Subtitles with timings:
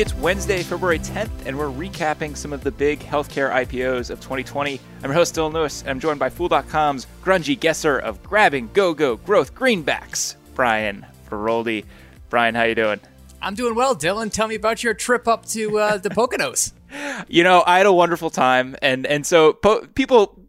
[0.00, 4.80] It's Wednesday, February 10th, and we're recapping some of the big healthcare IPOs of 2020.
[5.02, 9.18] I'm your host, Dylan Lewis, and I'm joined by Fool.com's grungy guesser of grabbing go-go
[9.18, 11.84] growth greenbacks, Brian Feroldi.
[12.30, 12.98] Brian, how you doing?
[13.42, 14.32] I'm doing well, Dylan.
[14.32, 16.72] Tell me about your trip up to uh, the Poconos.
[17.28, 20.39] you know, I had a wonderful time, and and so po- people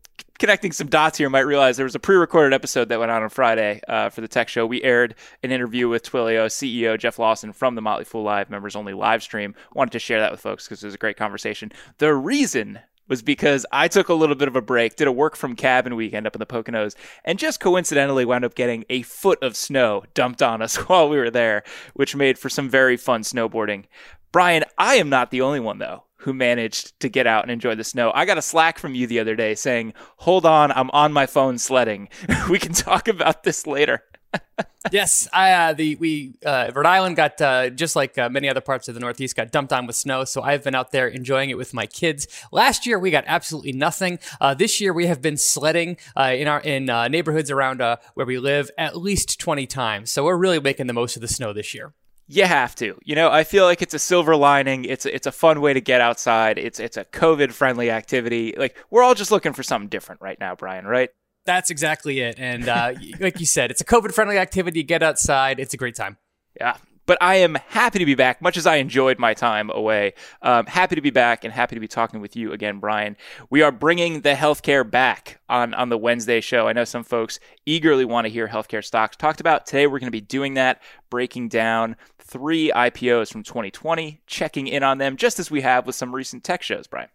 [0.42, 3.30] connecting some dots here might realize there was a pre-recorded episode that went out on
[3.30, 4.66] Friday uh, for the tech show.
[4.66, 8.76] We aired an interview with Twilio CEO Jeff Lawson from the Motley Fool Live members
[8.76, 9.54] only live stream.
[9.76, 11.72] Wanted to share that with folks because it was a great conversation.
[12.00, 15.36] The reason was because I took a little bit of a break, did a work
[15.36, 19.38] from cabin weekend up in the Poconos, and just coincidentally wound up getting a foot
[19.44, 21.62] of snow dumped on us while we were there,
[21.94, 23.84] which made for some very fun snowboarding.
[24.32, 27.76] Brian, I am not the only one though who managed to get out and enjoy
[27.76, 28.12] the snow.
[28.14, 31.26] I got a slack from you the other day saying, "Hold on, I'm on my
[31.26, 32.10] phone sledding.
[32.50, 34.04] we can talk about this later."
[34.92, 38.62] yes, I uh, the we uh, Rhode Island got uh, just like uh, many other
[38.62, 40.24] parts of the Northeast got dumped on with snow.
[40.24, 42.28] So I've been out there enjoying it with my kids.
[42.52, 44.20] Last year we got absolutely nothing.
[44.40, 47.80] Uh, this year we have been sledding uh, in our in neighborhoods around
[48.14, 50.12] where we live at least twenty times.
[50.12, 51.94] So we're really making the most of the snow this year.
[52.32, 52.98] You have to.
[53.04, 54.86] You know, I feel like it's a silver lining.
[54.86, 56.58] It's a, it's a fun way to get outside.
[56.58, 58.54] It's it's a COVID friendly activity.
[58.58, 60.86] Like we're all just looking for something different right now, Brian.
[60.86, 61.10] Right?
[61.46, 62.36] That's exactly it.
[62.38, 64.82] And uh, like you said, it's a COVID friendly activity.
[64.84, 65.60] Get outside.
[65.60, 66.18] It's a great time.
[66.60, 70.14] Yeah, but I am happy to be back, much as I enjoyed my time away.
[70.42, 73.18] Um, happy to be back and happy to be talking with you again, Brian.
[73.50, 76.68] We are bringing the healthcare back on, on the Wednesday show.
[76.68, 79.66] I know some folks eagerly want to hear healthcare stocks talked about.
[79.66, 84.84] Today, we're going to be doing that, breaking down three IPOs from 2020, checking in
[84.84, 87.10] on them, just as we have with some recent tech shows, Brian.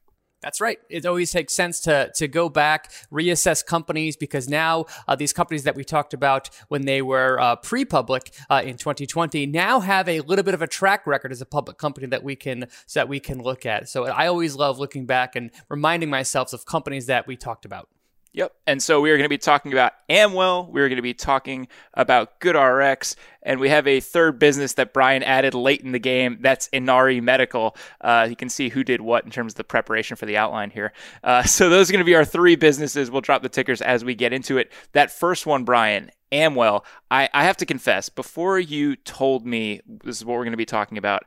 [0.47, 0.79] That's right.
[0.89, 5.65] It always takes sense to to go back, reassess companies because now uh, these companies
[5.65, 10.21] that we talked about when they were uh, pre-public uh, in 2020 now have a
[10.21, 13.09] little bit of a track record as a public company that we can so that
[13.09, 13.89] we can look at.
[13.89, 17.89] So I always love looking back and reminding myself of companies that we talked about.
[18.37, 18.55] Yep.
[18.67, 20.67] And so we are going to be talking about Amwell.
[20.71, 23.17] We're going to be talking about GoodRx.
[23.43, 26.37] And we have a third business that Brian added late in the game.
[26.43, 27.75] That's Inari Medical.
[27.99, 30.69] Uh, you can see who did what in terms of the preparation for the outline
[30.69, 30.93] here.
[31.25, 33.11] Uh, so those are going to be our three businesses.
[33.11, 34.71] We'll drop the tickers as we get into it.
[34.93, 40.19] That first one, Brian, Amwell, I, I have to confess, before you told me this
[40.19, 41.25] is what we're going to be talking about,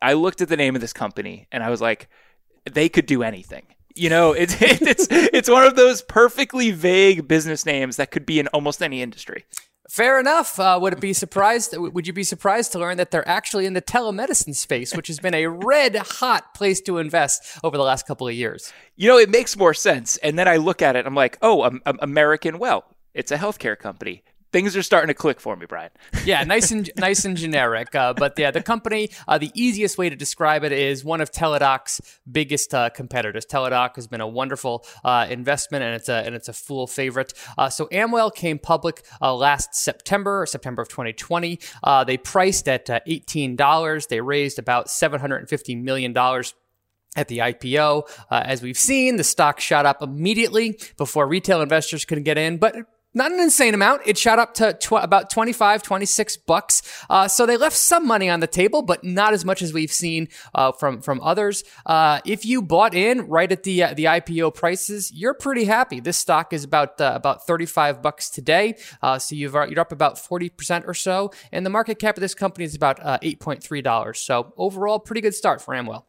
[0.00, 2.08] I looked at the name of this company and I was like,
[2.64, 3.66] they could do anything
[3.98, 8.38] you know, it's it's it's one of those perfectly vague business names that could be
[8.38, 9.44] in almost any industry.
[9.88, 10.60] Fair enough.
[10.60, 11.74] Uh, would it be surprised?
[11.76, 15.18] Would you be surprised to learn that they're actually in the telemedicine space, which has
[15.18, 18.70] been a red hot place to invest over the last couple of years?
[18.96, 20.18] You know, it makes more sense.
[20.18, 23.38] And then I look at it, I'm like, oh, um, um, American Well, it's a
[23.38, 24.22] healthcare company
[24.52, 25.90] things are starting to click for me, Brian.
[26.24, 27.94] yeah, nice and nice and generic.
[27.94, 31.30] Uh, but yeah, the company, uh, the easiest way to describe it is one of
[31.30, 32.00] Teladoc's
[32.30, 33.44] biggest uh, competitors.
[33.46, 37.32] Teladoc has been a wonderful uh, investment, and it's a and it's a Fool favorite.
[37.56, 41.58] Uh, so Amwell came public uh, last September, September of 2020.
[42.06, 44.06] they priced at eighteen dollars.
[44.06, 46.54] They raised about seven hundred and fifty million dollars
[47.16, 48.08] at the IPO.
[48.30, 52.58] Uh, as we've seen, the stock shot up immediately before retail investors could get in,
[52.58, 52.76] but
[53.14, 54.02] not an insane amount.
[54.06, 56.82] It shot up to tw- about 25, 26 bucks.
[57.08, 59.92] Uh, so they left some money on the table, but not as much as we've
[59.92, 61.64] seen uh, from from others.
[61.86, 66.00] Uh, if you bought in right at the uh, the IPO prices, you're pretty happy.
[66.00, 68.74] This stock is about uh, about 35 bucks today.
[69.02, 72.20] Uh, so you've you're up about 40 percent or so, and the market cap of
[72.20, 74.20] this company is about 8.3 dollars.
[74.20, 76.07] So overall, pretty good start for Amwell.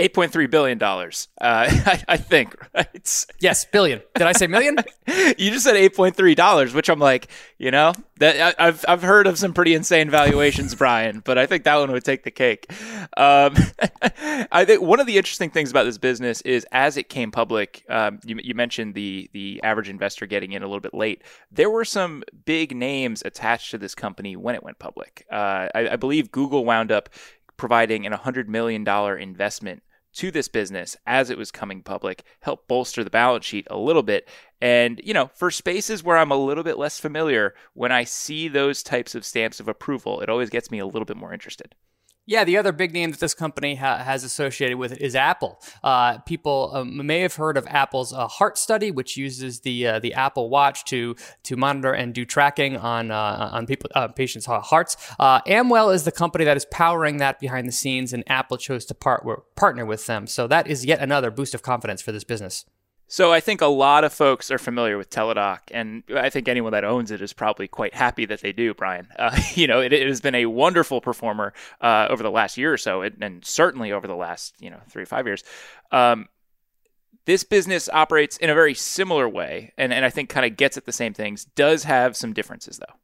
[0.00, 1.08] $8.3 billion, uh,
[1.40, 3.26] I, I, think, right?
[3.38, 4.00] Yes, billion.
[4.14, 4.76] Did I say million?
[5.06, 9.38] you just said $8.3, which I'm like, you know, that I, have I've heard of
[9.38, 12.66] some pretty insane valuations, Brian, but I think that one would take the cake.
[13.16, 13.54] Um,
[14.50, 17.84] I think one of the interesting things about this business is as it came public,
[17.88, 21.22] um, you, you mentioned the, the average investor getting in a little bit late.
[21.50, 25.26] There were some big names attached to this company when it went public.
[25.30, 27.10] Uh, I, I believe Google wound up
[27.60, 28.88] providing an $100 million
[29.18, 29.82] investment
[30.14, 34.02] to this business as it was coming public, help bolster the balance sheet a little
[34.02, 34.28] bit.
[34.60, 38.48] And, you know, for spaces where I'm a little bit less familiar, when I see
[38.48, 41.74] those types of stamps of approval, it always gets me a little bit more interested.
[42.30, 45.60] Yeah, the other big name that this company ha- has associated with it is Apple.
[45.82, 49.98] Uh, people um, may have heard of Apple's uh, Heart Study, which uses the uh,
[49.98, 54.46] the Apple Watch to to monitor and do tracking on uh, on people uh, patients'
[54.46, 54.96] hearts.
[55.18, 58.84] Uh, Amwell is the company that is powering that behind the scenes, and Apple chose
[58.84, 60.28] to part partner with them.
[60.28, 62.64] So that is yet another boost of confidence for this business.
[63.10, 66.70] So I think a lot of folks are familiar with Teladoc, and I think anyone
[66.74, 68.72] that owns it is probably quite happy that they do.
[68.72, 72.56] Brian, uh, you know, it, it, has been a wonderful performer uh, over the last
[72.56, 75.42] year or so, and certainly over the last you know three or five years.
[75.90, 76.28] Um,
[77.24, 80.76] this business operates in a very similar way, and, and I think kind of gets
[80.76, 81.44] at the same things.
[81.44, 82.94] Does have some differences though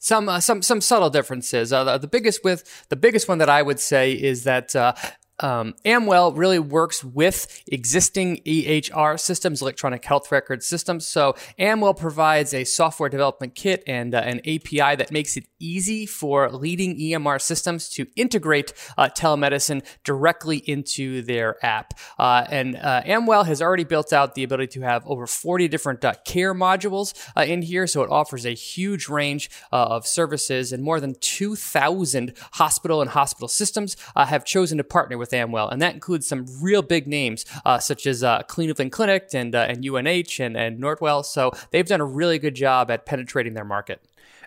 [0.00, 1.72] some uh, some some subtle differences.
[1.72, 4.94] Uh, the, the, biggest with the biggest one that I would say is that uh,
[5.40, 11.06] um, Amwell really works with existing EHR systems, electronic health record systems.
[11.06, 16.06] So Amwell provides a software development kit and uh, an API that makes it easy
[16.06, 21.94] for leading EMR systems to integrate uh, telemedicine directly into their app.
[22.18, 26.04] Uh, and uh, Amwell has already built out the ability to have over 40 different
[26.04, 27.86] uh, care modules uh, in here.
[27.86, 33.48] So it offers a huge range of services, and more than 2,000 hospital and hospital
[33.48, 37.44] systems have chosen to partner with with Amwell, and that includes some real big names
[37.64, 41.24] uh, such as uh, Cleveland Clinic and uh, and UNH and and Northwell.
[41.24, 44.02] So they've done a really good job at penetrating their market.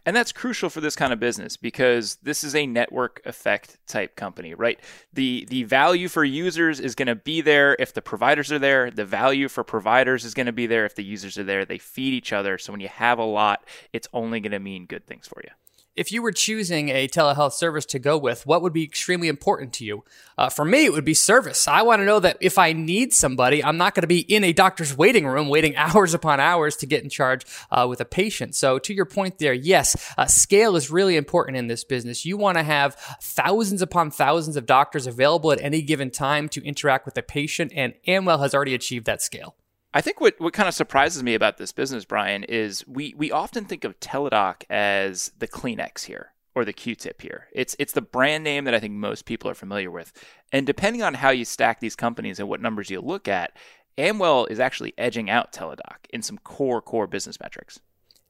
[0.06, 4.18] And that's crucial for this kind of business because this is a network effect type
[4.18, 4.80] company, right?
[5.14, 8.92] The the value for users is going to be there if the providers are there.
[8.92, 11.64] The value for providers is going to be there if the users are there.
[11.64, 12.58] They feed each other.
[12.58, 15.52] So when you have a lot, it's only going to mean good things for you
[15.96, 19.74] if you were choosing a telehealth service to go with, what would be extremely important
[19.74, 20.04] to you?
[20.38, 21.68] Uh, for me, it would be service.
[21.68, 24.44] I want to know that if I need somebody, I'm not going to be in
[24.44, 28.06] a doctor's waiting room waiting hours upon hours to get in charge uh, with a
[28.06, 28.56] patient.
[28.56, 32.26] So, to your point there, yes, uh, scale is really important in this business.
[32.26, 36.64] You want to have thousands upon thousands of doctors available at any given time to
[36.66, 39.56] interact with a patient, and Amwell has already achieved that scale.
[39.94, 43.32] I think what, what kind of surprises me about this business, Brian, is we, we
[43.32, 47.48] often think of Teladoc as the Kleenex here or the Q-tip here.
[47.52, 50.12] It's it's the brand name that I think most people are familiar with.
[50.52, 53.56] And depending on how you stack these companies and what numbers you look at,
[53.98, 57.80] Amwell is actually edging out Teladoc in some core core business metrics.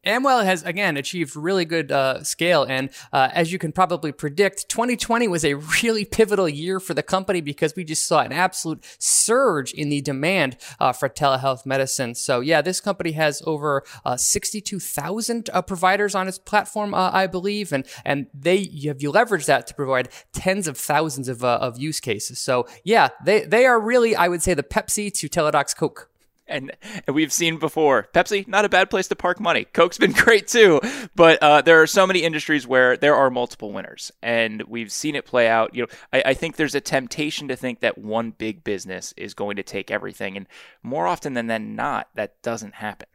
[0.05, 4.67] Amwell has again achieved really good uh, scale, and uh, as you can probably predict,
[4.69, 8.83] 2020 was a really pivotal year for the company because we just saw an absolute
[8.99, 12.15] surge in the demand uh, for telehealth medicine.
[12.15, 17.27] So yeah, this company has over uh, 62,000 uh, providers on its platform, uh, I
[17.27, 21.79] believe, and and they have you leverage that to provide tens of thousands of of
[21.79, 22.39] use cases.
[22.39, 26.09] So yeah, they they are really I would say the Pepsi to Teladoc's Coke
[26.47, 26.71] and,
[27.07, 29.65] we've seen before Pepsi, not a bad place to park money.
[29.65, 30.81] Coke's been great too,
[31.15, 35.15] but uh, there are so many industries where there are multiple winners, and we've seen
[35.15, 35.73] it play out.
[35.73, 39.33] You know, I, I think there's a temptation to think that one big business is
[39.33, 40.47] going to take everything, and
[40.81, 43.07] more often than not, that doesn't happen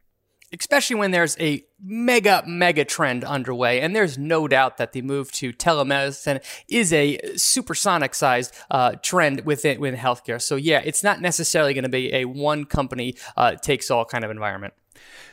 [0.57, 3.81] especially when there's a mega, mega trend underway.
[3.81, 9.45] And there's no doubt that the move to telemedicine is a supersonic sized uh, trend
[9.45, 10.41] within, within healthcare.
[10.41, 14.25] So, yeah, it's not necessarily going to be a one company uh, takes all kind
[14.25, 14.75] of environment.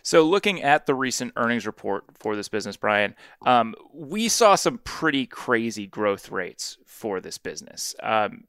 [0.04, 3.16] So, looking at the recent earnings report for this business, Brian,
[3.46, 7.96] um, we saw some pretty crazy growth rates for this business.
[8.04, 8.44] Um,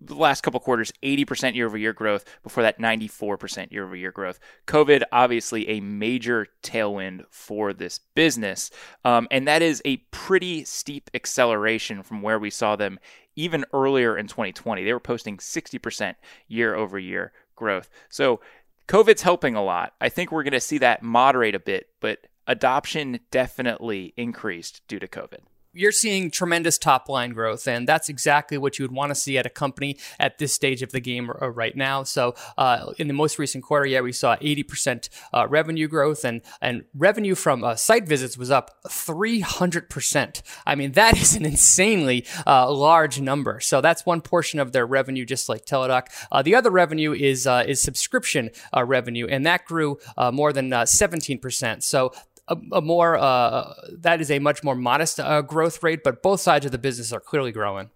[0.00, 4.12] the last couple quarters 80% year over year growth before that 94% year over year
[4.12, 4.38] growth.
[4.66, 8.70] Covid obviously a major tailwind for this business
[9.04, 12.98] um, and that is a pretty steep acceleration from where we saw them
[13.34, 16.14] even earlier in 2020 they were posting 60%
[16.48, 17.88] year over year growth.
[18.08, 18.40] So
[18.86, 19.94] covid's helping a lot.
[20.00, 25.00] I think we're going to see that moderate a bit but adoption definitely increased due
[25.00, 25.40] to covid
[25.76, 29.38] you're seeing tremendous top line growth, and that's exactly what you would want to see
[29.38, 32.02] at a company at this stage of the game uh, right now.
[32.02, 36.40] So, uh, in the most recent quarter, yeah, we saw 80% uh, revenue growth, and
[36.60, 40.42] and revenue from uh, site visits was up 300%.
[40.66, 43.60] I mean, that is an insanely uh, large number.
[43.60, 46.06] So that's one portion of their revenue, just like Teladoc.
[46.32, 49.98] Uh, the other revenue is is subscription revenue, and that grew
[50.32, 51.82] more than 17%.
[51.82, 52.12] So
[52.48, 56.40] a, a more uh, that is a much more modest uh, growth rate, but both
[56.40, 57.90] sides of the business are clearly growing.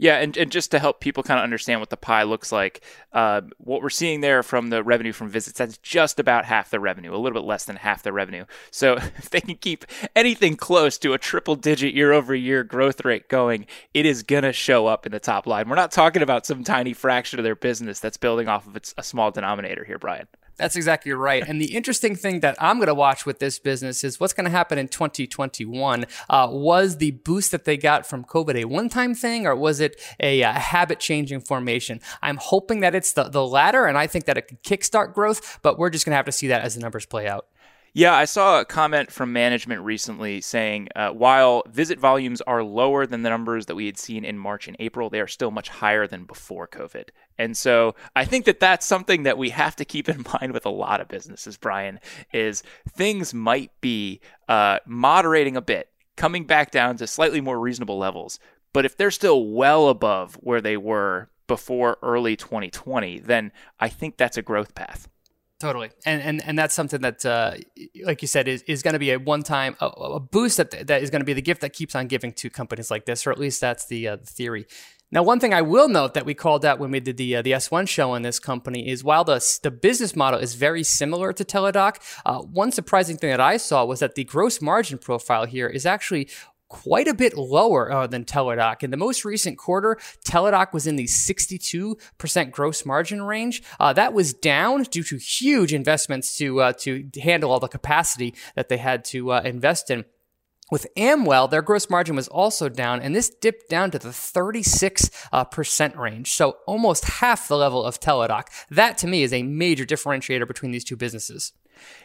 [0.00, 2.80] Yeah, and, and just to help people kind of understand what the pie looks like,
[3.12, 6.80] uh, what we're seeing there from the revenue from visits, that's just about half the
[6.80, 8.46] revenue, a little bit less than half the revenue.
[8.70, 9.84] So if they can keep
[10.16, 14.44] anything close to a triple digit year over year growth rate going, it is going
[14.44, 15.68] to show up in the top line.
[15.68, 19.02] We're not talking about some tiny fraction of their business that's building off of a
[19.02, 20.28] small denominator here, Brian.
[20.60, 21.42] That's exactly right.
[21.46, 24.44] And the interesting thing that I'm going to watch with this business is what's going
[24.44, 26.04] to happen in 2021.
[26.28, 29.80] Uh, was the boost that they got from COVID a one time thing, or was
[29.80, 32.00] it a, a habit changing formation?
[32.20, 35.60] I'm hoping that it's the, the latter, and I think that it could kickstart growth,
[35.62, 37.46] but we're just going to have to see that as the numbers play out.
[37.92, 43.04] Yeah, I saw a comment from management recently saying uh, while visit volumes are lower
[43.04, 45.68] than the numbers that we had seen in March and April, they are still much
[45.68, 47.08] higher than before COVID.
[47.36, 50.66] And so I think that that's something that we have to keep in mind with
[50.66, 51.98] a lot of businesses, Brian,
[52.32, 57.98] is things might be uh, moderating a bit, coming back down to slightly more reasonable
[57.98, 58.38] levels.
[58.72, 64.16] But if they're still well above where they were before early 2020, then I think
[64.16, 65.08] that's a growth path.
[65.60, 67.52] Totally, and and and that's something that, uh,
[68.02, 70.86] like you said, is, is going to be a one time a, a, boost that
[70.86, 73.26] that is going to be the gift that keeps on giving to companies like this,
[73.26, 74.66] or at least that's the, uh, theory.
[75.12, 77.42] Now, one thing I will note that we called out when we did the uh,
[77.42, 81.32] the S1 show on this company is while the the business model is very similar
[81.34, 85.44] to Teladoc, uh, one surprising thing that I saw was that the gross margin profile
[85.44, 86.30] here is actually
[86.70, 88.82] quite a bit lower uh, than Teladoc.
[88.82, 93.62] In the most recent quarter, Teladoc was in the 62% gross margin range.
[93.78, 98.34] Uh, that was down due to huge investments to uh, to handle all the capacity
[98.54, 100.06] that they had to uh, invest in.
[100.70, 105.10] With Amwell, their gross margin was also down, and this dipped down to the 36%
[105.32, 108.44] uh, range, so almost half the level of Teladoc.
[108.70, 111.52] That, to me, is a major differentiator between these two businesses.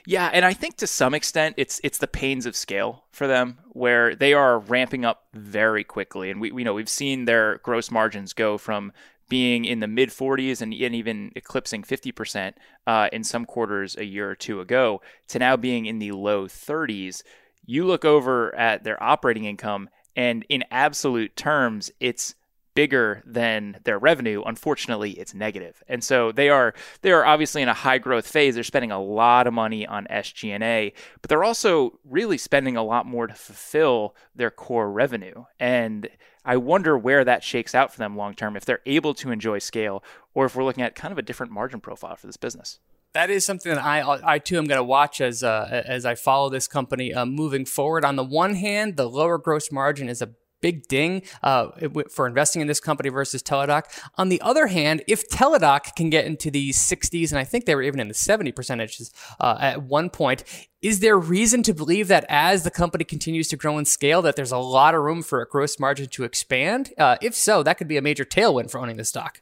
[0.06, 3.60] Yeah, and I think to some extent it's it's the pains of scale for them
[3.70, 7.92] where they are ramping up very quickly, and we we know we've seen their gross
[7.92, 8.92] margins go from
[9.30, 12.54] being in the mid 40s and, and even eclipsing 50%
[12.86, 16.48] uh, in some quarters a year or two ago to now being in the low
[16.48, 17.24] 30s.
[17.66, 22.36] You look over at their operating income, and in absolute terms, it's
[22.76, 25.84] bigger than their revenue unfortunately it's negative.
[25.88, 28.56] And so they are they are obviously in a high growth phase.
[28.56, 33.06] They're spending a lot of money on SG&A but they're also really spending a lot
[33.06, 35.46] more to fulfill their core revenue.
[35.60, 36.10] And
[36.46, 39.60] I wonder where that shakes out for them long term if they're able to enjoy
[39.60, 40.04] scale
[40.34, 42.80] or if we're looking at kind of a different margin profile for this business.
[43.14, 46.16] That is something that I, I too am going to watch as uh, as I
[46.16, 48.04] follow this company uh, moving forward.
[48.04, 51.70] On the one hand, the lower gross margin is a big ding uh,
[52.10, 53.84] for investing in this company versus Teladoc.
[54.16, 57.76] On the other hand, if Teladoc can get into the 60s, and I think they
[57.76, 60.44] were even in the 70 percentages uh, at one point,
[60.82, 64.36] is there reason to believe that as the company continues to grow in scale, that
[64.36, 66.94] there's a lot of room for a gross margin to expand?
[66.98, 69.42] Uh, if so, that could be a major tailwind for owning the stock.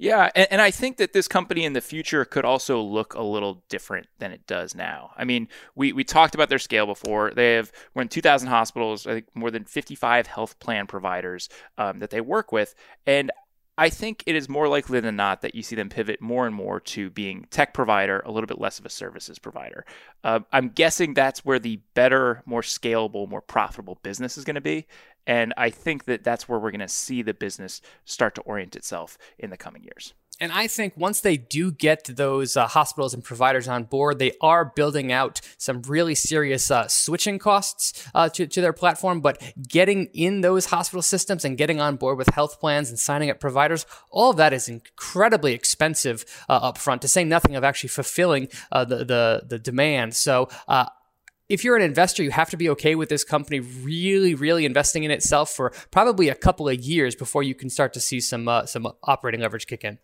[0.00, 3.22] Yeah, and, and, I think that this company in the future could also look a
[3.22, 5.10] little different than it does now.
[5.14, 7.32] I mean, we, we talked about their scale before.
[7.32, 11.98] They have more than 2,000 hospitals, I think more than 55 health plan providers um,
[11.98, 12.74] that they work with.
[13.06, 13.30] And
[13.76, 16.54] I think it is more likely than not that you see them pivot more and
[16.54, 19.84] more to being tech provider, a little bit less of a services provider.
[20.24, 24.60] Uh, I'm guessing that's where the better, more scalable, more profitable business is going to
[24.60, 24.86] be.
[25.26, 28.76] And I think that that's where we're going to see the business start to orient
[28.76, 30.14] itself in the coming years.
[30.40, 34.32] And I think once they do get those uh, hospitals and providers on board, they
[34.40, 39.20] are building out some really serious uh, switching costs uh, to, to their platform.
[39.20, 43.28] But getting in those hospital systems and getting on board with health plans and signing
[43.28, 47.88] up providers, all of that is incredibly expensive uh, upfront, to say nothing of actually
[47.88, 50.16] fulfilling uh, the, the, the demand.
[50.16, 50.86] So uh,
[51.50, 55.02] if you're an investor, you have to be okay with this company really, really investing
[55.02, 58.48] in itself for probably a couple of years before you can start to see some
[58.48, 59.98] uh, some operating leverage kick in.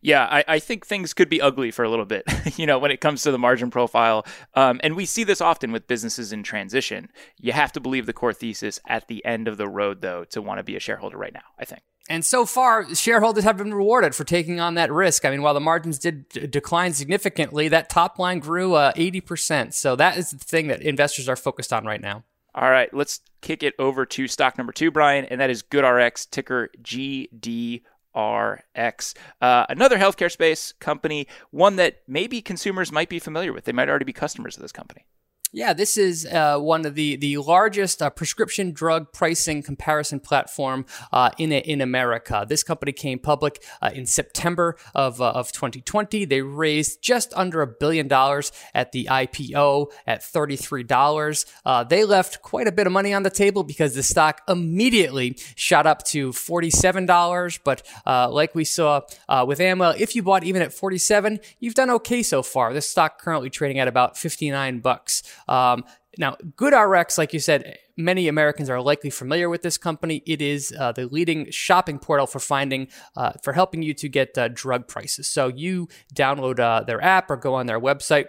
[0.00, 2.24] Yeah, I, I, think things could be ugly for a little bit,
[2.58, 4.26] you know, when it comes to the margin profile.
[4.54, 7.08] Um, and we see this often with businesses in transition.
[7.38, 10.42] You have to believe the core thesis at the end of the road, though, to
[10.42, 11.82] want to be a shareholder right now, I think.
[12.08, 15.24] And so far, shareholders have been rewarded for taking on that risk.
[15.24, 19.72] I mean, while the margins did d- decline significantly, that top line grew uh, 80%.
[19.72, 22.24] So that is the thing that investors are focused on right now.
[22.54, 26.28] All right, let's kick it over to stock number two, Brian, and that is GoodRx,
[26.28, 27.80] ticker GDRX.
[29.40, 33.64] Uh, another healthcare space company, one that maybe consumers might be familiar with.
[33.64, 35.06] They might already be customers of this company.
[35.54, 40.86] Yeah, this is uh, one of the the largest uh, prescription drug pricing comparison platform
[41.12, 42.46] uh, in in America.
[42.48, 46.24] This company came public uh, in September of uh, of 2020.
[46.24, 51.44] They raised just under a billion dollars at the IPO at 33 dollars.
[51.66, 55.36] Uh, they left quite a bit of money on the table because the stock immediately
[55.54, 57.60] shot up to 47 dollars.
[57.62, 59.02] But like we saw
[59.46, 62.72] with Amwell, if you bought even at 47, you've done okay so far.
[62.72, 65.22] This stock currently trading at about 59 bucks.
[65.52, 65.84] Um,
[66.18, 70.22] now, GoodRx, like you said, many Americans are likely familiar with this company.
[70.26, 74.36] It is uh, the leading shopping portal for finding, uh, for helping you to get
[74.38, 75.28] uh, drug prices.
[75.28, 78.26] So you download uh, their app or go on their website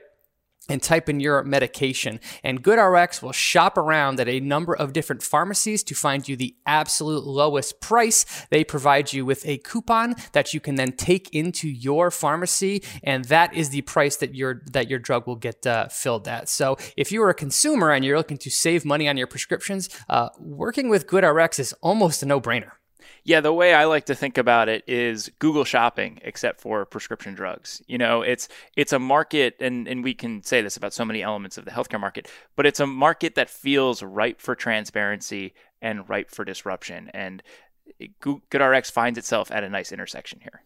[0.69, 2.19] and type in your medication.
[2.43, 6.55] And GoodRx will shop around at a number of different pharmacies to find you the
[6.65, 8.25] absolute lowest price.
[8.49, 13.25] They provide you with a coupon that you can then take into your pharmacy, and
[13.25, 16.49] that is the price that your that your drug will get uh, filled at.
[16.49, 19.89] So if you are a consumer and you're looking to save money on your prescriptions,
[20.09, 22.71] uh, working with GoodRx is almost a no-brainer.
[23.25, 27.33] Yeah, the way I like to think about it is Google Shopping, except for prescription
[27.33, 27.81] drugs.
[27.87, 31.21] You know, it's it's a market, and and we can say this about so many
[31.21, 36.09] elements of the healthcare market, but it's a market that feels ripe for transparency and
[36.09, 37.09] ripe for disruption.
[37.13, 37.41] And
[38.21, 40.63] GoodRx finds itself at a nice intersection here.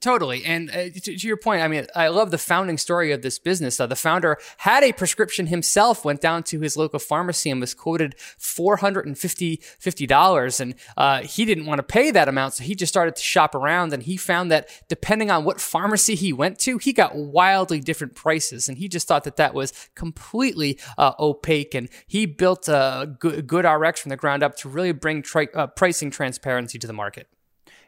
[0.00, 0.44] Totally.
[0.44, 3.38] And uh, to, to, your point, I mean, I love the founding story of this
[3.38, 3.80] business.
[3.80, 7.72] Uh, the founder had a prescription himself, went down to his local pharmacy and was
[7.72, 12.54] quoted $450 $50, dollars and uh, he didn't want to pay that amount.
[12.54, 16.14] So he just started to shop around and he found that depending on what pharmacy
[16.14, 18.68] he went to, he got wildly different prices.
[18.68, 21.74] And he just thought that that was completely uh, opaque.
[21.74, 25.48] And he built a good, good, RX from the ground up to really bring tri-
[25.54, 27.26] uh, pricing transparency to the market.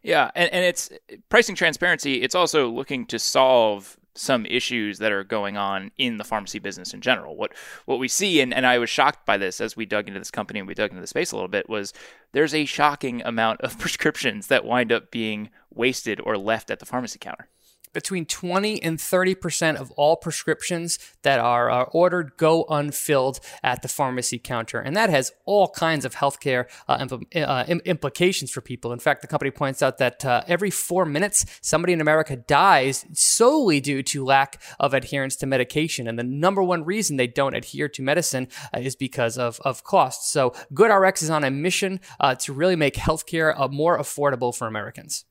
[0.02, 0.90] Yeah, and, and it's
[1.28, 2.22] pricing transparency.
[2.22, 6.92] It's also looking to solve some issues that are going on in the pharmacy business
[6.92, 7.36] in general.
[7.36, 7.52] What
[7.84, 10.30] what we see, and, and I was shocked by this as we dug into this
[10.30, 11.92] company and we dug into the space a little bit, was
[12.32, 16.86] there's a shocking amount of prescriptions that wind up being wasted or left at the
[16.86, 17.48] pharmacy counter
[17.92, 23.88] between 20 and 30% of all prescriptions that are uh, ordered go unfilled at the
[23.88, 24.80] pharmacy counter.
[24.80, 28.92] And that has all kinds of healthcare uh, impl- uh, implications for people.
[28.92, 33.06] In fact, the company points out that uh, every four minutes, somebody in America dies
[33.12, 36.06] solely due to lack of adherence to medication.
[36.06, 39.84] And the number one reason they don't adhere to medicine uh, is because of, of
[39.84, 40.30] costs.
[40.30, 45.24] So GoodRx is on a mission uh, to really make healthcare more affordable for Americans.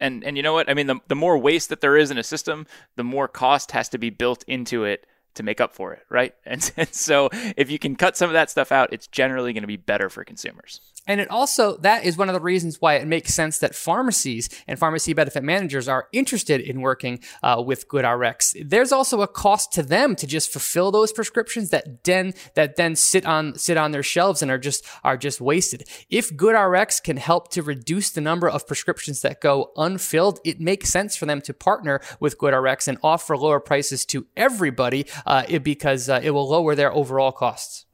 [0.00, 0.70] And and you know what?
[0.70, 2.66] I mean, the the more waste that there is in a system,
[2.96, 6.34] the more cost has to be built into it to make up for it, right?
[6.50, 9.62] And, and so if you can cut some of that stuff out, it's generally going
[9.62, 10.80] to be better for consumers.
[11.06, 14.48] And it also, that is one of the reasons why it makes sense that pharmacies
[14.68, 18.68] and pharmacy benefit managers are interested in working uh, with GoodRx.
[18.68, 22.96] There's also a cost to them to just fulfill those prescriptions that then, that then
[22.96, 25.88] sit on, sit on their shelves and are just, are just wasted.
[26.10, 30.90] If GoodRx can help to reduce the number of prescriptions that go unfilled, it makes
[30.90, 35.64] sense for them to partner with GoodRx and offer lower prices to everybody uh, it,
[35.64, 37.86] because uh, it will lower their overall costs.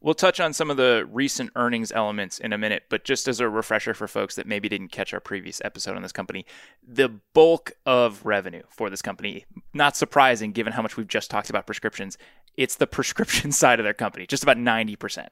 [0.00, 3.38] We'll touch on some of the recent earnings elements in a minute, but just as
[3.38, 6.44] a refresher for folks that maybe didn't catch our previous episode on this company,
[6.86, 11.50] the bulk of revenue for this company, not surprising given how much we've just talked
[11.50, 12.18] about prescriptions,
[12.56, 15.28] it's the prescription side of their company, just about 90%.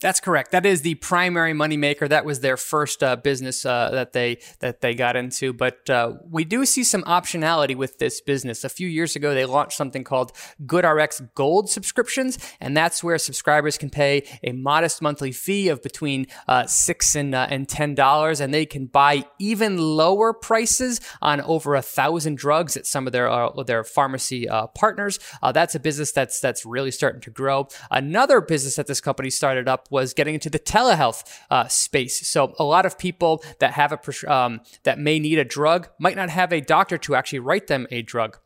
[0.00, 0.52] That's correct.
[0.52, 2.08] That is the primary moneymaker.
[2.08, 5.52] That was their first uh, business uh, that they that they got into.
[5.52, 8.64] But uh, we do see some optionality with this business.
[8.64, 10.32] A few years ago, they launched something called
[10.64, 16.26] GoodRx Gold subscriptions, and that's where subscribers can pay a modest monthly fee of between
[16.48, 21.42] uh, six and uh, and ten dollars, and they can buy even lower prices on
[21.42, 25.18] over a thousand drugs at some of their uh, their pharmacy partners.
[25.52, 27.68] that's a business that's that's really starting to grow.
[27.90, 32.26] Another business that this company started up was getting into the telehealth uh, space.
[32.26, 36.16] So a lot of people that have a um, that may need a drug might
[36.16, 38.38] not have a doctor to actually write them a drug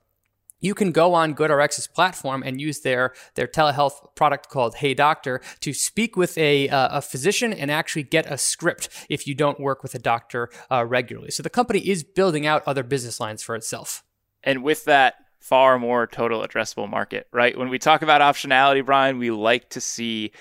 [0.65, 5.43] you can go on GoodRx's platform and use their their telehealth product called Hey Doctor
[5.61, 9.61] to speak with a, uh, a physician and actually get a script if you don't
[9.61, 11.31] work with a doctor uh, regularly.
[11.31, 14.03] So the company is building out other business lines for itself.
[14.43, 17.59] And with that, far more total addressable market, right?
[17.59, 20.33] When we talk about optionality, Brian, we like to see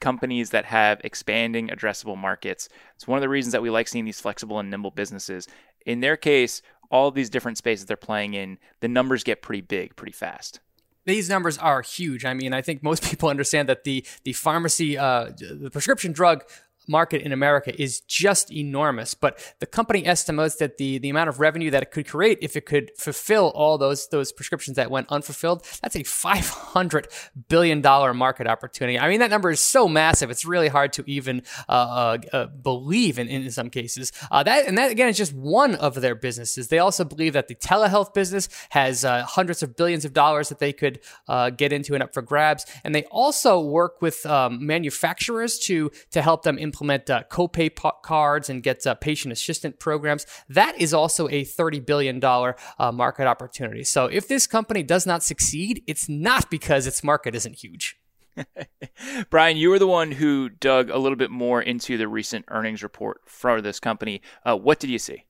[0.00, 2.68] companies that have expanding addressable markets.
[2.94, 5.48] It's one of the reasons that we like seeing these flexible and nimble businesses.
[5.84, 9.96] In their case, all these different spaces they're playing in, the numbers get pretty big
[9.96, 10.60] pretty fast
[11.06, 12.24] these numbers are huge.
[12.24, 16.44] I mean, I think most people understand that the the pharmacy, uh, the prescription drug
[16.86, 19.14] market in America is just enormous.
[19.14, 22.56] But the company estimates that the, the amount of revenue that it could create if
[22.56, 27.08] it could fulfill all those those prescriptions that went unfulfilled, that's a five hundred
[27.48, 28.98] billion dollar market opportunity.
[28.98, 32.46] I mean, that number is so massive; it's really hard to even uh, uh, uh,
[32.46, 34.12] believe in, in some cases.
[34.30, 36.68] Uh, that and that again is just one of their businesses.
[36.68, 40.58] They also believe that the telehealth business has uh, hundreds of billions of dollars that
[40.58, 42.64] they could uh, get into and up for grabs.
[42.84, 47.70] And they also work with um, manufacturers to to help them implement implement uh, copay
[48.02, 50.26] cards and get uh, patient assistant programs.
[50.48, 53.82] That is also a $30 billion uh, market opportunity.
[53.82, 57.98] So if this company does not succeed, it's not because its market isn't huge.
[59.30, 62.82] Brian, you were the one who dug a little bit more into the recent earnings
[62.82, 64.20] report for this company.
[64.44, 65.24] Uh, what did you see?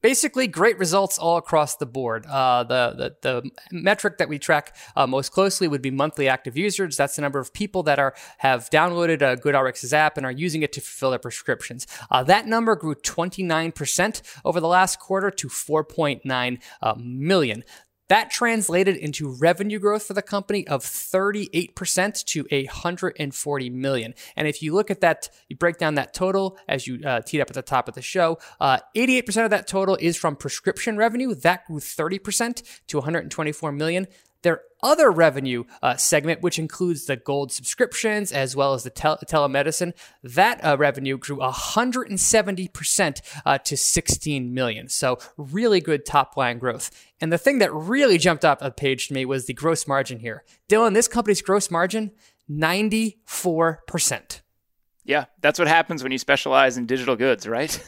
[0.00, 2.26] Basically great results all across the board.
[2.26, 6.56] Uh, the, the, the metric that we track uh, most closely would be monthly active
[6.56, 6.96] users.
[6.96, 10.62] That's the number of people that are have downloaded a GoodRx's app and are using
[10.62, 11.86] it to fulfill their prescriptions.
[12.10, 17.64] Uh, that number grew 29% over the last quarter to 4.9 uh, million.
[18.08, 24.14] That translated into revenue growth for the company of 38% to 140 million.
[24.34, 27.40] And if you look at that, you break down that total as you uh, teed
[27.40, 28.38] up at the top of the show.
[28.60, 31.34] Uh, 88% of that total is from prescription revenue.
[31.34, 34.06] That grew 30% to 124 million.
[34.42, 39.18] Their other revenue uh, segment, which includes the gold subscriptions as well as the tel-
[39.18, 44.88] telemedicine, that uh, revenue grew 170% uh, to 16 million.
[44.88, 46.90] So really good top line growth.
[47.20, 50.20] And the thing that really jumped off the page to me was the gross margin
[50.20, 50.44] here.
[50.68, 52.12] Dylan, this company's gross margin,
[52.50, 54.40] 94%.
[55.08, 57.82] Yeah, that's what happens when you specialize in digital goods, right?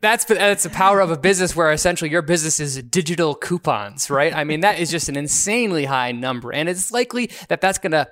[0.00, 4.34] that's that's the power of a business where essentially your business is digital coupons, right?
[4.34, 7.92] I mean, that is just an insanely high number, and it's likely that that's going
[7.92, 8.08] to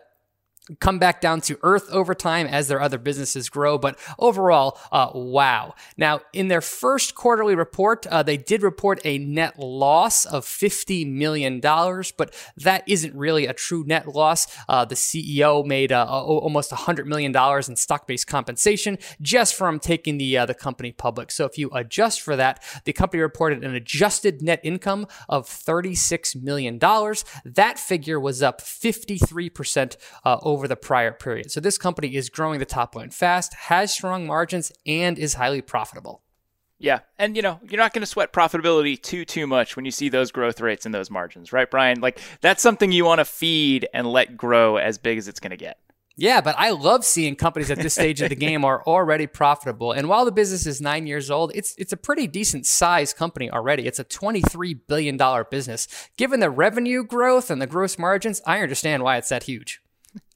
[0.81, 3.79] come back down to earth over time as their other businesses grow.
[3.79, 5.75] But overall, uh, wow.
[5.97, 11.11] Now, in their first quarterly report, uh, they did report a net loss of $50
[11.11, 14.47] million, but that isn't really a true net loss.
[14.69, 17.35] Uh, the CEO made uh, almost $100 million
[17.69, 21.31] in stock based compensation just from taking the, uh, the company public.
[21.31, 26.43] So if you adjust for that, the company reported an adjusted net income of $36
[26.43, 26.79] million.
[27.45, 31.51] That figure was up 53% over over the prior period.
[31.51, 35.61] So this company is growing the top line fast, has strong margins, and is highly
[35.61, 36.23] profitable.
[36.79, 39.91] Yeah, and you know you're not going to sweat profitability too too much when you
[39.91, 42.01] see those growth rates and those margins, right, Brian?
[42.01, 45.51] Like that's something you want to feed and let grow as big as it's going
[45.51, 45.79] to get.
[46.19, 49.93] Yeah, but I love seeing companies at this stage of the game are already profitable.
[49.93, 53.51] And while the business is nine years old, it's it's a pretty decent size company
[53.51, 53.87] already.
[53.87, 55.87] It's a twenty-three billion dollar business.
[56.17, 59.81] Given the revenue growth and the gross margins, I understand why it's that huge.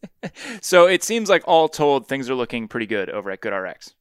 [0.61, 3.95] so it seems like all told, things are looking pretty good over at GoodRx.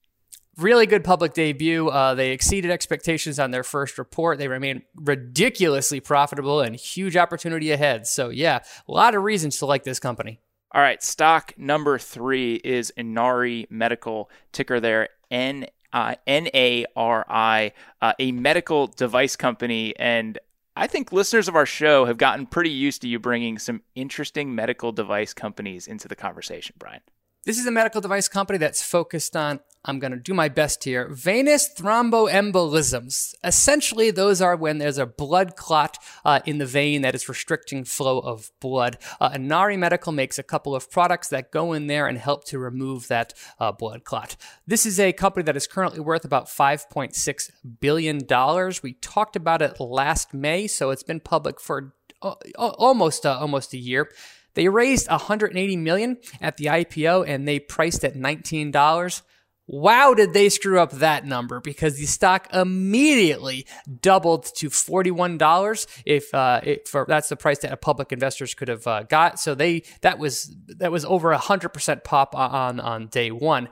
[0.58, 1.88] Really good public debut.
[1.88, 4.40] Uh, they exceeded expectations on their first report.
[4.40, 8.08] They remain ridiculously profitable and huge opportunity ahead.
[8.08, 10.42] So, yeah, a lot of reasons to like this company.
[10.72, 17.26] All right, stock number three is Inari Medical, ticker there N uh, N A R
[17.28, 19.96] I, uh, a medical device company.
[19.98, 20.38] And
[20.80, 24.56] I think listeners of our show have gotten pretty used to you bringing some interesting
[24.56, 27.02] medical device companies into the conversation, Brian.
[27.44, 30.84] This is a medical device company that's focused on I'm going to do my best
[30.84, 31.08] here.
[31.10, 33.34] Venous thromboembolisms.
[33.44, 37.86] Essentially, those are when there's a blood clot uh, in the vein that is restricting
[37.86, 38.98] flow of blood.
[39.22, 42.60] Uh, Inari Medical makes a couple of products that go in there and help to
[42.60, 44.36] remove that uh, blood clot.
[44.68, 48.18] This is a company that is currently worth about $5.6 billion.
[48.84, 53.74] We talked about it last May, so it's been public for uh, almost uh, almost
[53.74, 54.12] a year.
[54.56, 59.22] They raised 180 million at the IPO and they priced at $19.
[59.72, 63.68] Wow, did they screw up that number because the stock immediately
[64.02, 68.88] doubled to $41 if, uh, for, that's the price that a public investors could have
[68.88, 69.40] uh, got.
[69.40, 73.70] So they, that was, that was over a hundred percent pop on, on day one.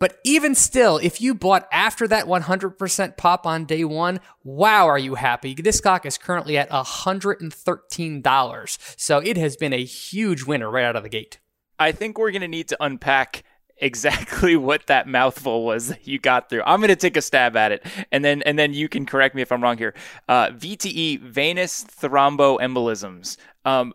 [0.00, 4.98] But even still, if you bought after that 100% pop on day one, wow, are
[4.98, 5.54] you happy?
[5.54, 8.94] This stock is currently at $113.
[8.98, 11.38] So it has been a huge winner right out of the gate.
[11.78, 13.44] I think we're going to need to unpack
[13.78, 16.62] exactly what that mouthful was that you got through.
[16.66, 19.34] I'm going to take a stab at it, and then and then you can correct
[19.34, 19.94] me if I'm wrong here.
[20.28, 23.36] Uh, VTE, venous thromboembolisms.
[23.64, 23.92] Um,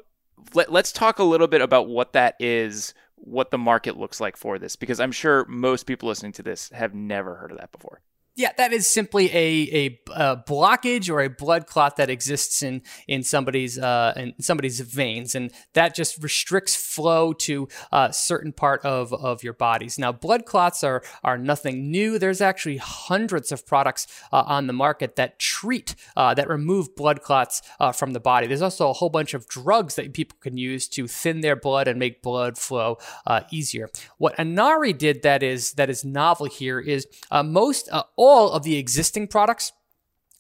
[0.54, 4.36] let, let's talk a little bit about what that is, what the market looks like
[4.38, 7.72] for this, because I'm sure most people listening to this have never heard of that
[7.72, 8.02] before.
[8.34, 12.82] Yeah, that is simply a, a, a, blockage or a blood clot that exists in
[13.06, 18.54] in somebody's uh, in somebody's veins, and that just restricts flow to a uh, certain
[18.54, 20.00] part of, of your bodies.
[20.00, 22.17] Now, blood clots are are nothing new.
[22.17, 27.22] There's actually hundreds of products uh, on the market that treat uh, that remove blood
[27.24, 28.48] clots uh, from the body.
[28.48, 31.89] There's also a whole bunch of drugs that people can use to thin their blood
[31.89, 33.89] and make blood flow uh, easier.
[34.20, 37.08] What Inari did that is that is novel here is
[37.44, 37.89] most
[38.22, 39.74] all of the existing products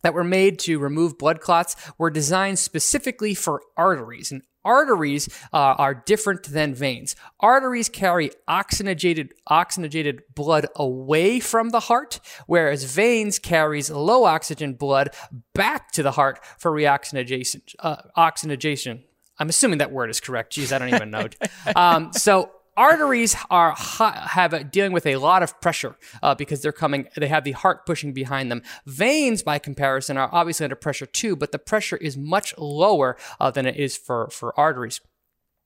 [0.03, 4.31] that were made to remove blood clots were designed specifically for arteries.
[4.31, 7.15] And arteries uh, are different than veins.
[7.39, 15.09] Arteries carry oxygenated, oxygenated blood away from the heart, whereas veins carries low oxygen blood
[15.55, 17.61] back to the heart for reoxygenation.
[17.79, 19.03] Uh, oxygenation.
[19.39, 20.53] I'm assuming that word is correct.
[20.53, 21.29] Geez, I don't even know.
[21.75, 26.71] um, so arteries are have a, dealing with a lot of pressure uh, because they're
[26.71, 28.61] coming they have the heart pushing behind them.
[28.85, 33.51] Veins by comparison are obviously under pressure too but the pressure is much lower uh,
[33.51, 34.99] than it is for for arteries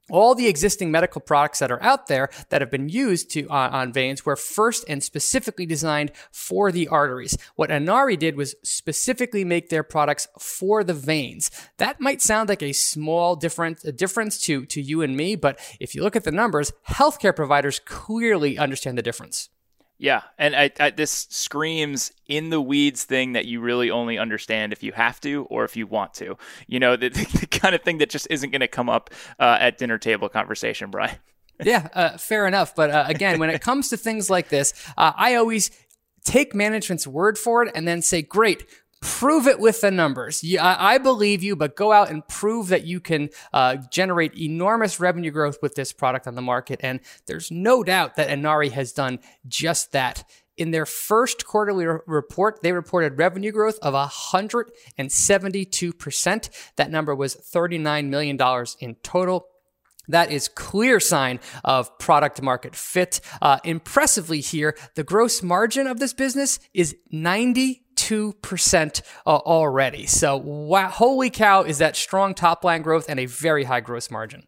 [0.10, 3.70] all the existing medical products that are out there that have been used to uh,
[3.72, 7.38] on veins were first and specifically designed for the arteries.
[7.56, 11.50] What Inari did was specifically make their products for the veins.
[11.78, 15.60] That might sound like a small difference, a difference to to you and me, but
[15.80, 19.50] if you look at the numbers, healthcare providers clearly understand the difference.
[19.98, 24.74] Yeah, and I, I, this screams in the weeds thing that you really only understand
[24.74, 26.38] if you have to or if you want to.
[26.68, 29.58] You know, the, the kind of thing that just isn't going to come up uh,
[29.60, 31.18] at dinner table conversation, Brian.
[31.64, 32.76] yeah, uh, fair enough.
[32.76, 35.72] But uh, again, when it comes to things like this, uh, I always
[36.26, 38.66] take management's word for it and then say, great,
[39.06, 40.44] prove it with the numbers.
[40.60, 45.30] I, believe you, but go out and prove that you can uh, generate enormous revenue
[45.32, 46.80] growth with this product on the market.
[46.82, 50.24] And there's no doubt that Inari has done just that.
[50.58, 56.50] In their first quarterly re- report, they reported revenue growth of 172%.
[56.78, 58.40] That number was $39 million
[58.80, 59.48] in total.
[60.08, 63.22] That is clear sign of product market fit.
[63.42, 70.06] Uh, impressively here, the gross margin of this business is 90 2% uh, already.
[70.06, 74.12] So, wow, holy cow, is that strong top line growth and a very high gross
[74.12, 74.44] margin.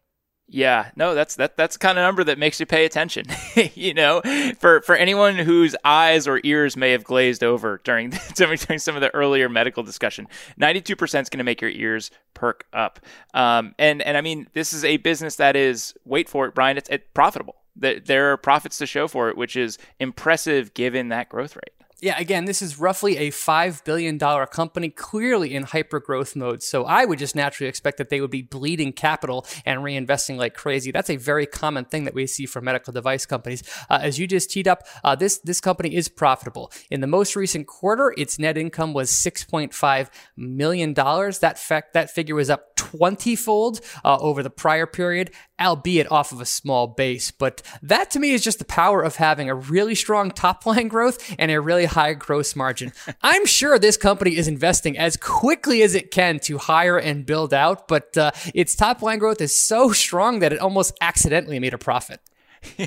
[0.50, 3.26] Yeah, no, that's that that's the kind of number that makes you pay attention.
[3.74, 4.22] you know,
[4.58, 9.02] for for anyone whose eyes or ears may have glazed over during during some of
[9.02, 12.98] the earlier medical discussion, ninety two percent is going to make your ears perk up.
[13.34, 16.78] Um, and and I mean, this is a business that is wait for it, Brian.
[16.78, 17.56] It's, it's profitable.
[17.76, 21.77] That there are profits to show for it, which is impressive given that growth rate
[22.00, 26.62] yeah, again, this is roughly a $5 billion company, clearly in hyper growth mode.
[26.62, 30.54] So I would just naturally expect that they would be bleeding capital and reinvesting like
[30.54, 30.92] crazy.
[30.92, 33.64] That's a very common thing that we see for medical device companies.
[33.90, 36.70] Uh, as you just teed up, uh, this, this company is profitable.
[36.90, 40.94] In the most recent quarter, its net income was $6.5 million.
[40.94, 46.32] That, fact, that figure was up 20 fold uh, over the prior period, albeit off
[46.32, 47.30] of a small base.
[47.30, 50.88] But that to me is just the power of having a really strong top line
[50.88, 52.92] growth and a really high gross margin.
[53.22, 57.52] I'm sure this company is investing as quickly as it can to hire and build
[57.54, 61.74] out, but uh, its top line growth is so strong that it almost accidentally made
[61.74, 62.20] a profit.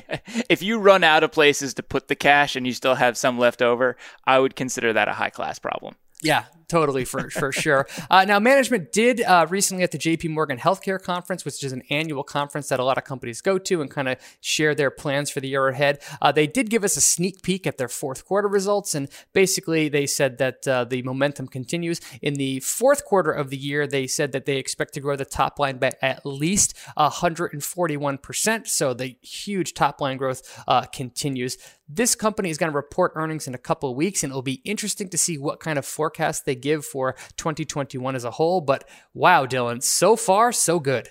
[0.50, 3.40] if you run out of places to put the cash and you still have some
[3.40, 5.96] left over, I would consider that a high class problem.
[6.22, 7.86] Yeah, totally for for sure.
[8.10, 10.30] Uh, now, management did uh, recently at the J.P.
[10.30, 13.82] Morgan Healthcare Conference, which is an annual conference that a lot of companies go to
[13.82, 16.02] and kind of share their plans for the year ahead.
[16.22, 19.90] Uh, they did give us a sneak peek at their fourth quarter results, and basically
[19.90, 23.86] they said that uh, the momentum continues in the fourth quarter of the year.
[23.86, 28.68] They said that they expect to grow the top line by at least 141 percent.
[28.68, 31.58] So the huge top line growth uh, continues.
[31.94, 34.62] This company is going to report earnings in a couple of weeks, and it'll be
[34.64, 38.62] interesting to see what kind of forecast they give for 2021 as a whole.
[38.62, 41.10] But wow, Dylan, so far, so good.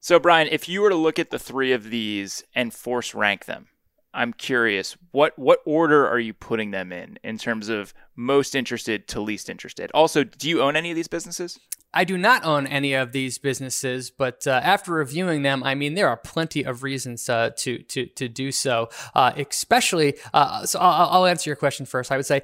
[0.00, 3.46] So, Brian, if you were to look at the three of these and force rank
[3.46, 3.68] them,
[4.14, 9.08] I'm curious, what what order are you putting them in in terms of most interested
[9.08, 9.90] to least interested?
[9.92, 11.58] Also, do you own any of these businesses?
[11.92, 15.94] I do not own any of these businesses, but uh, after reviewing them, I mean,
[15.94, 18.88] there are plenty of reasons uh, to to to do so.
[19.14, 22.12] Uh, especially, uh, so I'll, I'll answer your question first.
[22.12, 22.42] I would say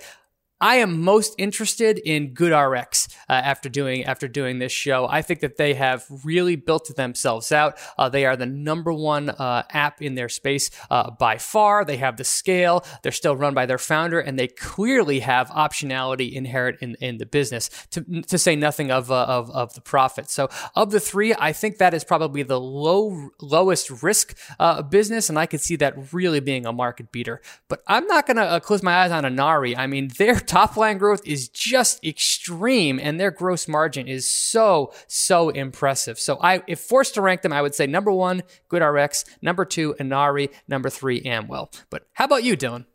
[0.60, 5.06] I am most interested in GoodRx uh, after doing after doing this show.
[5.08, 7.78] I think that they have really built themselves out.
[7.96, 11.84] Uh, they are the number one uh, app in their space uh, by far.
[11.84, 12.84] They have the scale.
[13.02, 17.26] They're still run by their founder, and they clearly have optionality inherent in, in the
[17.26, 17.70] business.
[17.92, 20.28] To, to say nothing of, uh, of of the profit.
[20.28, 25.30] So of the three, I think that is probably the low lowest risk uh, business,
[25.30, 27.40] and I could see that really being a market beater.
[27.68, 29.74] But I'm not going to close my eyes on Inari.
[29.74, 34.92] I mean, they're top line growth is just extreme and their gross margin is so,
[35.06, 36.18] so impressive.
[36.18, 39.94] So I, if forced to rank them, I would say number one, GoodRx, number two,
[40.00, 41.70] Inari, number three, Amwell.
[41.88, 42.86] But how about you, Dylan?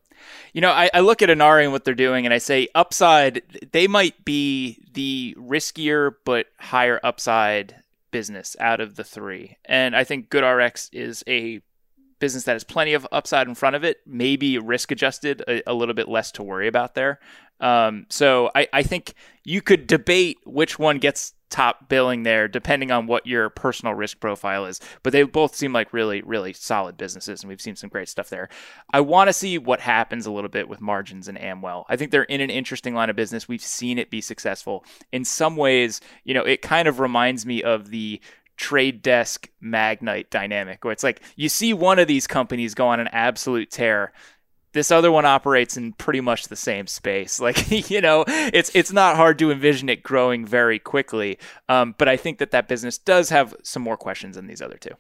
[0.52, 3.42] You know, I, I, look at Inari and what they're doing, and I say upside,
[3.72, 7.76] they might be the riskier but higher upside
[8.12, 9.58] business out of the three.
[9.64, 11.62] And I think GoodRx is a
[12.20, 15.74] business that has plenty of upside in front of it, maybe risk adjusted, a, a
[15.74, 17.20] little bit less to worry about there.
[17.60, 19.14] Um, so I, I think
[19.44, 24.20] you could debate which one gets top billing there, depending on what your personal risk
[24.20, 24.82] profile is.
[25.04, 28.30] But they both seem like really, really solid businesses, and we've seen some great stuff
[28.30, 28.50] there.
[28.92, 31.86] I want to see what happens a little bit with margins and Amwell.
[31.88, 33.48] I think they're in an interesting line of business.
[33.48, 34.84] We've seen it be successful.
[35.12, 38.20] In some ways, you know, it kind of reminds me of the
[38.58, 43.02] trade desk magnite dynamic where it's like you see one of these companies go on
[43.02, 44.14] an absolute tear
[44.76, 47.40] this other one operates in pretty much the same space.
[47.46, 51.38] Like you know, it's it's not hard to envision it growing very quickly.
[51.70, 54.78] Um, but I think that that business does have some more questions than these other
[54.78, 54.96] two.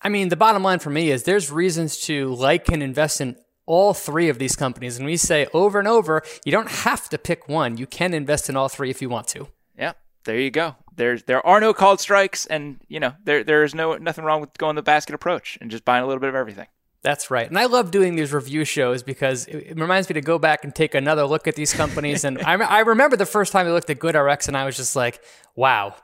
[0.00, 3.36] I mean, the bottom line for me is there's reasons to like and invest in
[3.66, 7.18] all three of these companies, and we say over and over, you don't have to
[7.18, 7.76] pick one.
[7.76, 9.48] You can invest in all three if you want to.
[9.78, 9.92] Yeah,
[10.24, 10.76] there you go.
[10.96, 14.40] There's there are no called strikes, and you know there there is no nothing wrong
[14.40, 16.66] with going the basket approach and just buying a little bit of everything.
[17.04, 17.46] That's right.
[17.46, 20.74] And I love doing these review shows because it, reminds me to go back and
[20.74, 22.24] take another look at these companies.
[22.24, 24.96] and I, I remember the first time I looked at GoodRx and I was just
[24.96, 25.22] like,
[25.54, 25.94] wow,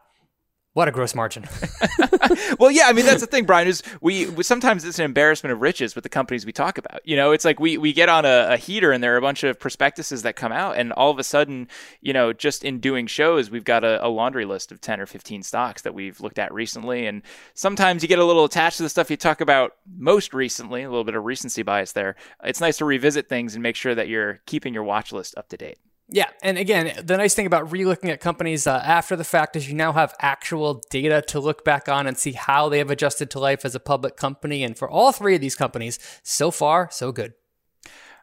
[0.73, 1.47] what a gross margin.
[2.61, 3.67] well, yeah, I mean that's the thing, Brian.
[3.67, 7.01] Is we, we, sometimes it's an embarrassment of riches with the companies we talk about.
[7.05, 9.21] You know, it's like we we get on a, a, heater and there are a
[9.21, 11.67] bunch of prospectuses that come out, and all of a sudden,
[12.01, 15.07] you know, just in doing shows, we've got a, a laundry list of ten or
[15.07, 17.23] fifteen stocks that we've looked at recently, and
[17.55, 20.89] sometimes you get a little attached to the stuff you talk about most recently, a
[20.89, 22.15] little bit of recency bias there.
[22.45, 25.49] It's nice to revisit things and make sure that you're keeping your watch list up
[25.49, 25.79] to date.
[26.13, 29.69] Yeah, and again, the nice thing about re-looking at companies uh, after the fact is
[29.69, 33.31] you now have actual data to look back on and see how they have adjusted
[33.31, 34.65] to life as a public company.
[34.65, 37.35] And for all three of these companies, so far, so good.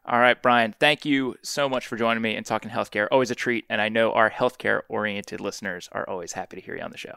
[0.06, 3.08] All right, Brian, thank you so much for joining me and talking healthcare.
[3.10, 6.76] Always a treat, and I know our healthcare oriented listeners are always happy to hear
[6.76, 7.16] you on the show.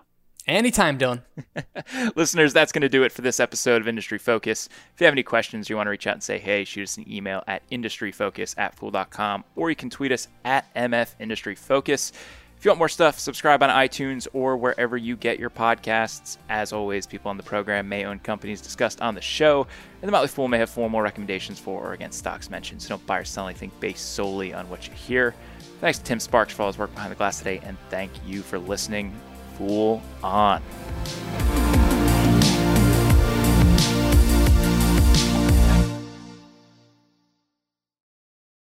[0.50, 1.22] Anytime, Dylan.
[2.16, 4.68] Listeners, that's going to do it for this episode of Industry Focus.
[4.92, 6.96] If you have any questions, you want to reach out and say, hey, shoot us
[6.96, 12.10] an email at industryfocus at fool.com, or you can tweet us at MF Industry Focus.
[12.58, 16.36] If you want more stuff, subscribe on iTunes or wherever you get your podcasts.
[16.48, 19.68] As always, people on the program may own companies discussed on the show,
[20.02, 23.06] and the Motley Fool may have formal recommendations for or against stocks mentioned, so don't
[23.06, 25.32] buy or sell anything based solely on what you hear.
[25.80, 28.42] Thanks to Tim Sparks for all his work behind the glass today, and thank you
[28.42, 29.14] for listening.
[29.60, 30.62] Fool on.